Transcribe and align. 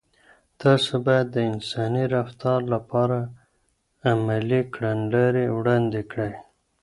تاسو 0.61 0.91
باید 1.07 1.27
د 1.31 1.37
انساني 1.51 2.05
رفتار 2.15 2.59
لپاره 2.73 3.17
عملي 4.11 4.61
کړنلارې 4.73 5.45
وړاندې 5.57 6.01
کړئ. 6.11 6.33